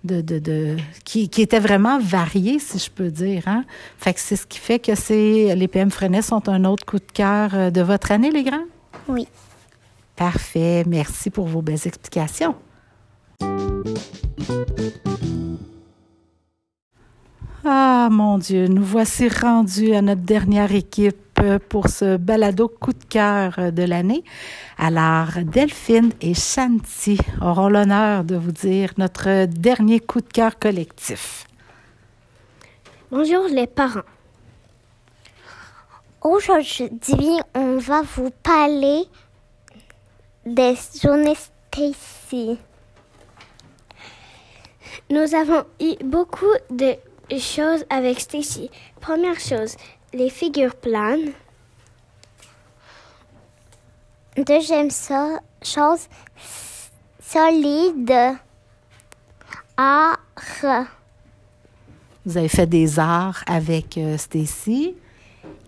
de, 0.04 0.22
de, 0.22 0.38
de- 0.38 0.78
qui, 1.04 1.30
qui 1.30 1.42
étaient 1.42 1.60
vraiment 1.60 1.98
variés, 2.00 2.60
si 2.60 2.78
je 2.78 2.92
peux 2.92 3.10
dire. 3.10 3.44
Hein? 3.48 3.64
Fait 3.98 4.14
que 4.14 4.20
c'est 4.20 4.36
ce 4.36 4.46
qui 4.46 4.60
fait 4.60 4.78
que 4.78 4.94
c'est 4.94 5.56
les 5.56 5.68
PM 5.68 5.90
Freinet 5.90 6.22
sont 6.22 6.48
un 6.48 6.64
autre 6.66 6.86
coup 6.86 7.00
de 7.00 7.12
cœur 7.12 7.50
euh, 7.56 7.70
de 7.72 7.82
votre 7.82 8.12
année, 8.12 8.30
les 8.30 8.44
grands? 8.44 8.66
Oui. 9.08 9.28
Parfait. 10.18 10.84
Merci 10.88 11.30
pour 11.30 11.46
vos 11.46 11.62
belles 11.62 11.86
explications. 11.86 12.56
Ah, 17.64 18.08
mon 18.12 18.40
Dieu, 18.40 18.68
nous 18.68 18.84
voici 18.84 19.30
rendus 19.30 19.94
à 19.94 20.02
notre 20.02 20.22
dernière 20.22 20.74
équipe 20.74 21.40
pour 21.70 21.90
ce 21.90 22.18
balado 22.18 22.68
coup 22.68 22.94
de 22.94 23.04
cœur 23.04 23.72
de 23.72 23.84
l'année. 23.84 24.24
Alors, 24.80 25.44
Delphine 25.44 26.12
et 26.22 26.34
Shanti 26.34 27.20
auront 27.42 27.70
l'honneur 27.70 28.24
de 28.24 28.36
vous 28.36 28.52
dire 28.52 28.94
notre 28.98 29.46
dernier 29.46 30.00
coup 30.00 30.22
de 30.22 30.28
cœur 30.28 30.58
collectif. 30.58 31.46
Bonjour 33.12 33.48
les 33.50 33.68
parents. 33.68 34.02
Aujourd'hui, 36.22 37.40
on 37.54 37.78
va 37.78 38.02
vous 38.02 38.32
parler 38.42 39.04
des 40.48 40.76
journées 41.02 41.36
Stacy. 41.36 42.58
Nous 45.10 45.36
avons 45.36 45.66
eu 45.82 45.96
beaucoup 46.04 46.46
de 46.70 46.96
choses 47.38 47.86
avec 47.90 48.20
Stacy. 48.20 48.70
Première 49.02 49.40
chose, 49.40 49.76
les 50.14 50.30
figures 50.30 50.76
planes. 50.76 51.32
Deuxième 54.38 54.90
so- 54.92 55.40
chose, 55.64 56.08
solide. 57.22 58.14
Art. 59.76 60.18
Vous 62.26 62.38
avez 62.38 62.48
fait 62.50 62.66
des 62.68 62.98
arts 63.00 63.44
avec 63.48 63.98
euh, 63.98 64.18
Stacy. 64.18 64.96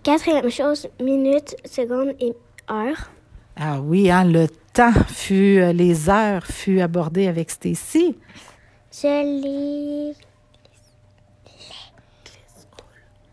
Quatrième 0.02 0.50
chose, 0.50 0.88
minutes, 1.00 1.54
secondes 1.64 2.14
et 2.20 2.32
heures. 2.70 3.10
Ah 3.62 3.78
oui, 3.78 4.10
hein, 4.10 4.24
le 4.24 4.48
temps 4.72 4.94
fut, 5.06 5.58
euh, 5.60 5.74
les 5.74 6.08
heures 6.08 6.46
fut 6.46 6.80
abordé 6.80 7.26
avec 7.26 7.50
Stacy. 7.50 8.16
Je 8.90 9.42
les. 9.42 10.14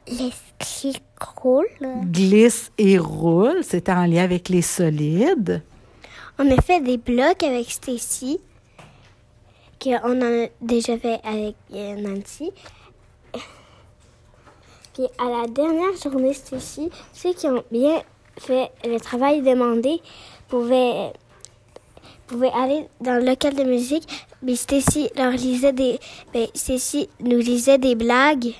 Les 0.07 0.31
scroll. 1.15 1.65
Glisse 2.11 2.73
et 2.77 2.97
roule, 2.97 3.63
c'était 3.63 3.93
en 3.93 4.05
lien 4.05 4.25
avec 4.25 4.49
les 4.49 4.61
solides. 4.61 5.63
On 6.37 6.51
a 6.51 6.61
fait 6.61 6.81
des 6.81 6.97
blocs 6.97 7.43
avec 7.43 7.71
Stacy, 7.71 8.41
qu'on 9.81 10.21
a 10.21 10.47
déjà 10.61 10.97
fait 10.97 11.21
avec 11.23 11.55
euh, 11.73 11.95
Nancy. 11.95 12.51
Puis 14.93 15.07
à 15.17 15.23
la 15.23 15.47
dernière 15.47 15.95
journée, 16.03 16.33
Stacy, 16.33 16.89
ceux 17.13 17.33
qui 17.33 17.47
ont 17.47 17.63
bien 17.71 18.01
fait 18.39 18.71
le 18.85 18.99
travail 18.99 19.41
demandé 19.41 20.01
pouvaient, 20.47 21.11
pouvaient 22.27 22.51
aller 22.55 22.87
dans 23.01 23.15
le 23.15 23.25
local 23.25 23.55
de 23.55 23.63
musique. 23.63 24.27
Mais 24.43 24.55
Stacy 24.55 25.09
leur 25.15 25.31
lisait 25.31 25.73
des, 25.73 25.99
ben, 26.33 26.47
Stacy 26.53 27.09
nous 27.19 27.39
lisait 27.39 27.77
des 27.77 27.95
blagues 27.95 28.53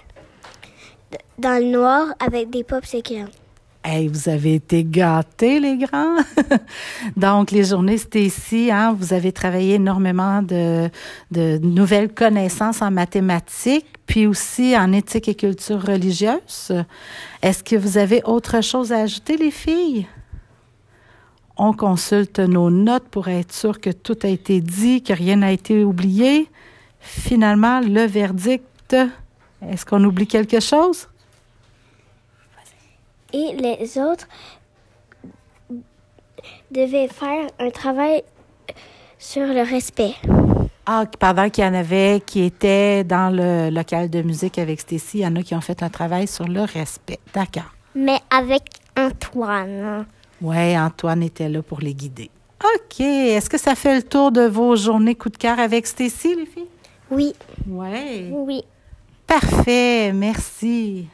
dans 1.38 1.62
le 1.62 1.70
noir 1.70 2.08
avec 2.20 2.50
des 2.50 2.64
popsicles. 2.64 3.26
Hey, 3.84 4.10
vous 4.10 4.28
avez 4.28 4.56
été 4.56 4.84
gâtés, 4.84 5.62
les 5.62 5.78
grands. 5.78 6.18
Donc, 7.16 7.52
les 7.52 7.64
journées 7.64 7.98
Stacy, 7.98 8.70
hein, 8.70 8.94
vous 9.00 9.14
avez 9.14 9.32
travaillé 9.32 9.76
énormément 9.76 10.42
de, 10.42 10.90
de 11.32 11.58
nouvelles 11.60 12.14
connaissances 12.14 12.82
en 12.82 12.92
mathématiques, 12.92 13.86
puis 14.08 14.26
aussi 14.26 14.76
en 14.76 14.92
éthique 14.94 15.28
et 15.28 15.36
culture 15.36 15.82
religieuse. 15.82 16.74
Est-ce 17.44 17.64
que 17.64 17.76
vous 17.76 18.00
avez 18.00 18.24
autre 18.24 18.62
chose 18.62 18.92
à 18.92 19.02
ajouter, 19.02 19.38
les 19.38 19.52
filles? 19.52 20.08
On 21.56 21.74
consulte 21.74 22.40
nos 22.40 22.72
notes 22.72 23.08
pour 23.10 23.28
être 23.28 23.54
sûr 23.54 23.80
que 23.80 23.92
tout 23.92 24.18
a 24.24 24.28
été 24.28 24.62
dit, 24.62 25.04
que 25.04 25.14
rien 25.14 25.36
n'a 25.36 25.52
été 25.52 25.84
oublié. 25.84 26.50
Finalement, 27.00 27.80
le 27.82 28.06
verdict, 28.06 28.96
est-ce 29.62 29.86
qu'on 29.86 30.04
oublie 30.04 30.28
quelque 30.28 30.60
chose? 30.60 31.08
et 33.34 33.54
les 33.54 33.98
autres 33.98 34.28
devaient 36.72 37.08
faire 37.08 37.48
un 37.60 37.70
travail 37.70 38.24
sur 39.18 39.46
le 39.46 39.62
respect. 39.62 40.16
Ah, 40.90 41.04
pendant 41.20 41.50
qu'il 41.50 41.66
y 41.66 41.68
en 41.68 41.74
avait 41.74 42.22
qui 42.26 42.44
étaient 42.44 43.04
dans 43.04 43.30
le 43.30 43.70
local 43.70 44.10
de 44.10 44.22
musique 44.22 44.58
avec 44.58 44.80
Stacy, 44.80 45.18
il 45.18 45.22
y 45.24 45.28
en 45.28 45.36
a 45.36 45.44
qui 45.44 45.54
ont 45.54 45.60
fait 45.60 45.84
un 45.84 45.90
travail 45.90 46.28
sur 46.28 46.48
le 46.48 46.62
respect. 46.62 47.20
D'accord. 47.34 47.74
Mais 47.94 48.20
avec 48.32 48.64
Antoine. 48.96 50.06
Oui, 50.42 50.78
Antoine 50.80 51.24
était 51.24 51.50
là 51.50 51.62
pour 51.62 51.82
les 51.82 51.94
guider. 51.94 52.30
OK. 52.64 53.02
Est-ce 53.02 53.50
que 53.50 53.58
ça 53.58 53.76
fait 53.76 53.98
le 53.98 54.04
tour 54.04 54.32
de 54.32 54.48
vos 54.48 54.78
journées 54.78 55.16
coup 55.16 55.30
de 55.30 55.36
cœur 55.36 55.60
avec 55.60 55.86
Stacy, 55.86 56.36
les 56.36 56.46
filles? 56.46 56.70
Oui. 57.12 57.34
Oui. 57.68 58.30
Oui. 58.32 58.64
Parfait. 59.28 60.14
Merci. 60.14 61.10